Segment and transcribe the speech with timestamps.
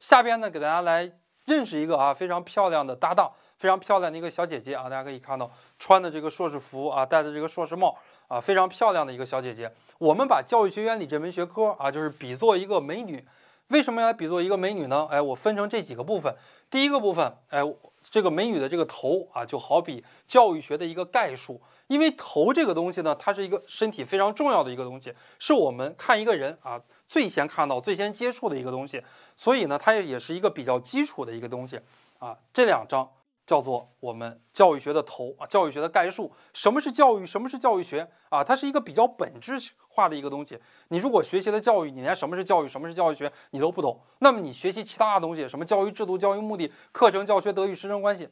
[0.00, 1.10] 下边呢，给大家来
[1.46, 7.96] 认识一个啊非常漂亮的搭档，非常漂亮的一个小姐姐啊，大家可以看到穿的这个硕士服啊，戴的这个硕士帽
[8.28, 9.72] 啊，非常漂亮的一个小姐姐。
[9.98, 13.24] 我们把教育学原理这门学科啊，就是比作一个美女。
[13.68, 15.08] 为什么要比作一个美女呢？
[15.10, 16.32] 哎，我分成这几个部分。
[16.70, 17.60] 第一个部分，哎，
[18.08, 21.60] 这个美女的这个头啊，就好比教育学的一个概述。
[21.86, 29.02] 因为头这个东西呢，它是一个身体非常重要的一个东西，是我们看一个人啊最先看到、最先接触的一个东西。
[29.36, 31.80] 所以呢，它也是一个比较基础的一个东西
[32.18, 32.36] 啊。
[32.52, 33.08] 这两章
[33.46, 36.32] 叫做我们教育学的头啊，教育学的概述。
[36.52, 37.24] 什么是教育？
[37.24, 38.42] 什么是教育学啊？
[38.42, 39.56] 它是一个比较本质
[39.88, 40.58] 化的一个东西。
[40.88, 48.28] 你如果学习了教育，你连什么是教育、什么是教育学你都不懂，那么你学习其他的东西，什么教育制度、教育目的、课程教学、德育师生关系，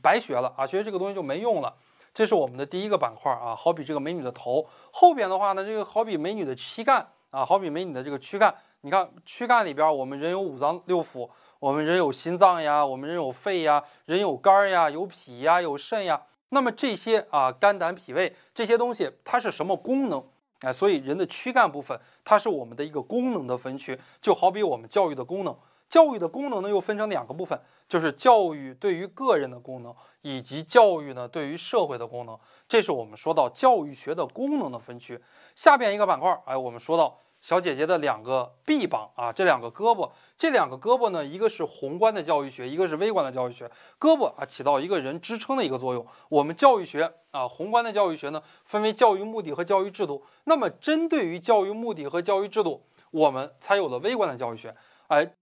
[0.00, 0.66] 白学了啊！
[0.66, 1.76] 学这个东西就没用了。
[2.14, 8.54] 这是我们的第一个板块啊，好比这个美女的头，后边的话呢，这个好比美女的躯干啊，好比没你的这个躯干。
[8.82, 11.28] 你看躯干里边，我们人有五脏六腑，
[11.58, 16.22] 我们人有心脏呀，我们人有肺呀，人有肝呀，有脾呀，有肾呀。
[16.50, 20.24] 那么这些啊，肝胆脾胃这些东西，它是什么功能？
[20.60, 25.54] 哎，所以人的躯干部分，它是我们的一个功能的分区，就好比我们教育的功能。
[25.88, 27.58] 教育的功能呢，又分成两个部分，
[27.88, 32.38] 就是教育对于个人的功能，以及教育呢对于社会的功能。
[32.68, 35.18] 这是我们说到教育学的功能的分区。
[35.54, 43.66] 下边一个板块儿，哎，我们说到小姐姐的两个臂膀啊，这两个胳膊，这两个胳膊呢，一个是宏观的教育学，一个是微观的教育学。
[43.98, 46.06] 胳膊啊，起到一个人支撑的一个作用。
[46.28, 50.22] 我们教育学啊，宏观的教育学呢，分为教育目的和教育制度。
[50.44, 54.76] 那么针对于教育目的和教育制度，我们才有了微观的教育学。
[55.06, 55.37] 哎。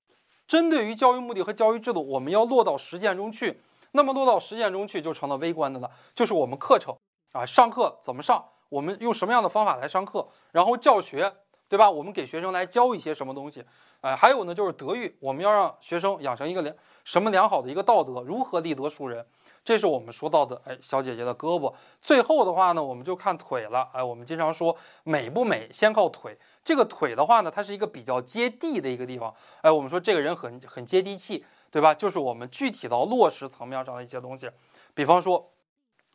[0.46, 3.60] 针对于教育目的和教育制度，我们要落到实践中去。
[3.92, 6.94] 那么落到实践中去，就成了微观的了，就是我们课程
[7.32, 11.32] 啊，上课怎么上，我们用什么样的方法来上课，然后教学，
[11.66, 11.90] 对吧？
[11.90, 13.64] 我们给学生来教一些什么东西，
[14.02, 16.74] 哎，还有呢，就是德育，我们要让学生养成一个良
[17.04, 19.24] 什么良好的一个道德，如何立德树人。
[19.66, 21.74] 这是我们说到的，哎，小姐姐的胳膊。
[22.00, 26.38] 最后的话呢，我们就看腿了，哎，我们经常说美不美，先靠腿。
[26.64, 31.92] 这个腿的话呢，它是一个比较接地的一个地方，哎，我们说这个人很很接地气，对吧？
[31.92, 34.48] 就是我们具体到落实层面上的一些东西，
[34.94, 35.50] 比方说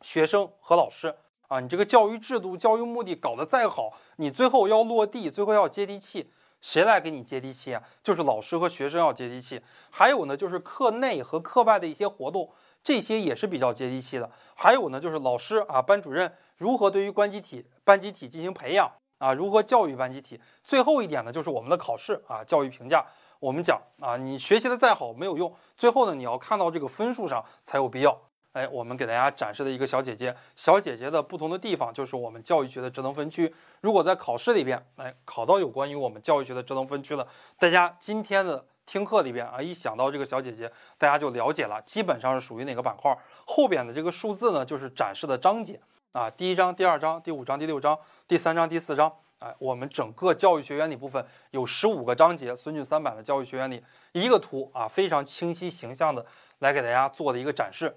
[0.00, 1.14] 学生和老师
[1.48, 6.32] 啊，你这个教育制度、教育目的搞得再好，你最后要落地，最后要接地气，
[6.62, 7.82] 谁来给你接地气啊？
[8.02, 9.60] 就是老师和学生要接地气。
[9.90, 12.48] 还有呢，就是课内和课外的一些活动。
[12.82, 14.28] 这些也是比较接地气的。
[14.56, 20.40] 还有呢，就是老师啊，班主任如何对于班集体、班集体进行培养啊，如何教育班集体。
[20.64, 23.04] 最后一点呢，就是我们的考试啊，教育评价。
[23.38, 28.16] 我们讲啊，你学习的再好没有用，最后呢，你要看到这个分数上才有必要。
[28.52, 33.52] 哎，我们给大家展示的一个小姐姐，小姐姐的不同的地方就是我们教育学的职能分区。
[33.80, 37.26] 如果在考试里边，哎，考到有关于我们教育学的职能分区了，
[37.58, 38.64] 大家今天的。
[38.84, 43.16] 听课里边啊，一想到这个小姐姐，大家就了解了，基本上是属于哪个板块。
[43.46, 45.80] 后边的这个数字呢，就是展示的章节
[46.10, 47.96] 啊，第一章、第二章、第五章、第六章、
[48.26, 49.10] 第三章、第四章。
[49.38, 56.26] 哎，我们整个教育学原理部分有十五个章节，孙俊三版的教育学原理，一个图啊，非常清晰形象的
[56.58, 57.96] 来给大家做的一个展示。